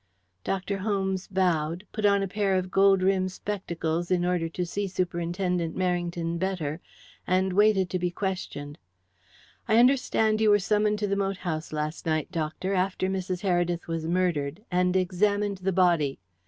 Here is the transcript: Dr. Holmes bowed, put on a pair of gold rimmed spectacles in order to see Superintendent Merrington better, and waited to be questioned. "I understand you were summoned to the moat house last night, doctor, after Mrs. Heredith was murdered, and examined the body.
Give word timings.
Dr. 0.43 0.79
Holmes 0.79 1.27
bowed, 1.27 1.85
put 1.91 2.07
on 2.07 2.23
a 2.23 2.27
pair 2.27 2.55
of 2.55 2.71
gold 2.71 3.03
rimmed 3.03 3.31
spectacles 3.31 4.09
in 4.09 4.25
order 4.25 4.49
to 4.49 4.65
see 4.65 4.87
Superintendent 4.87 5.75
Merrington 5.75 6.39
better, 6.39 6.81
and 7.27 7.53
waited 7.53 7.87
to 7.91 7.99
be 7.99 8.09
questioned. 8.09 8.79
"I 9.67 9.77
understand 9.77 10.41
you 10.41 10.49
were 10.49 10.57
summoned 10.57 10.97
to 10.97 11.07
the 11.07 11.15
moat 11.15 11.37
house 11.37 11.71
last 11.71 12.07
night, 12.07 12.31
doctor, 12.31 12.73
after 12.73 13.09
Mrs. 13.09 13.41
Heredith 13.41 13.85
was 13.87 14.07
murdered, 14.07 14.65
and 14.71 14.95
examined 14.95 15.59
the 15.59 15.71
body. 15.71 16.17